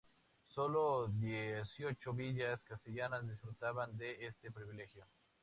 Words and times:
Sólo 0.47 1.09
dieciocho 1.09 2.11
villas 2.13 2.59
castellanas 2.63 3.27
disfrutaban 3.29 3.95
de 3.99 4.25
este 4.25 4.49
privilegio. 4.51 5.05